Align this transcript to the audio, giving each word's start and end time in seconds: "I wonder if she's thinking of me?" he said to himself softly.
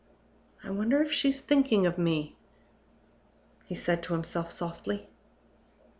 "I 0.63 0.71
wonder 0.71 0.99
if 1.03 1.13
she's 1.13 1.41
thinking 1.41 1.85
of 1.85 1.99
me?" 1.99 2.35
he 3.65 3.75
said 3.75 4.01
to 4.01 4.13
himself 4.13 4.51
softly. 4.51 5.07